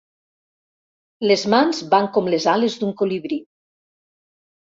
Les 1.31 1.43
mans 1.53 1.83
van 1.91 2.09
com 2.15 2.31
les 2.35 2.47
ales 2.53 2.77
d'un 2.83 2.95
colibrí. 3.03 3.39